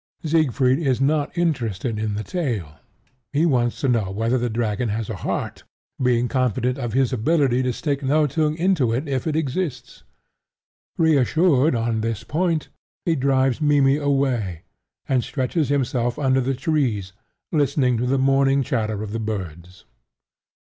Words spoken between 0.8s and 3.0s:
not interested in the tail: